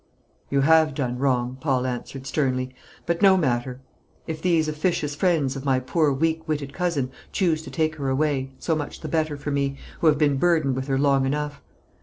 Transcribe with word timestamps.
"You 0.49 0.61
have 0.61 0.95
done 0.95 1.19
wrong," 1.19 1.59
Paul 1.61 1.85
answered, 1.85 2.25
sternly; 2.25 2.73
"but 3.05 3.21
no 3.21 3.37
matter. 3.37 3.81
If 4.25 4.41
these 4.41 4.67
officious 4.67 5.13
friends 5.13 5.55
of 5.55 5.63
my 5.63 5.79
poor 5.79 6.11
weak 6.11 6.47
witted 6.47 6.73
cousin 6.73 7.11
choose 7.31 7.61
to 7.61 7.69
take 7.69 7.97
her 7.97 8.09
away, 8.09 8.49
so 8.57 8.75
much 8.75 9.01
the 9.01 9.07
better 9.07 9.37
for 9.37 9.51
me, 9.51 9.77
who 9.99 10.07
have 10.07 10.17
been 10.17 10.37
burdened 10.37 10.75
with 10.75 10.87
her 10.87 10.97
long 10.97 11.27
enough. 11.27 11.61